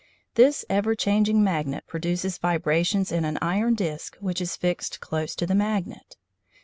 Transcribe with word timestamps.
This 0.33 0.65
ever 0.67 0.95
changing 0.95 1.43
magnet 1.43 1.85
produces 1.85 2.39
vibrations 2.39 3.11
in 3.11 3.23
an 3.23 3.37
iron 3.39 3.75
disc 3.75 4.17
which 4.19 4.41
is 4.41 4.55
fixed 4.55 4.99
close 4.99 5.35
to 5.35 5.45
the 5.45 5.53
magnet. 5.53 6.17